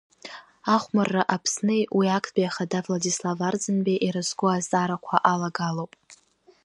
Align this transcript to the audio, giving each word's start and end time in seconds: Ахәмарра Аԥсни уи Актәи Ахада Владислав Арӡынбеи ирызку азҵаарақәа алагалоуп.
Ахәмарра 0.75 1.21
Аԥсни 1.35 1.81
уи 1.97 2.07
Актәи 2.17 2.47
Ахада 2.49 2.79
Владислав 2.85 3.39
Арӡынбеи 3.47 4.03
ирызку 4.07 4.47
азҵаарақәа 4.49 5.17
алагалоуп. 5.31 5.91